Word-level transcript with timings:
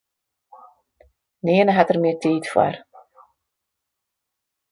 Nearne 1.45 1.73
hat 1.77 1.91
er 1.93 1.99
mear 2.03 2.17
tiid 2.21 2.45
foar. 2.51 2.75